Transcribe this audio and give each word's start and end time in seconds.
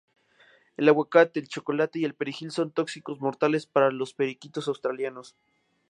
El 0.77 0.89
aguacate, 0.89 1.39
el 1.39 1.47
chocolate 1.47 1.99
y 1.99 2.05
el 2.05 2.15
perejil 2.15 2.49
son 2.49 2.71
tóxicos 2.71 3.19
mortales 3.19 3.67
para 3.67 3.91
los 3.91 4.15
periquitos 4.15 4.67
australianos. 4.67 5.35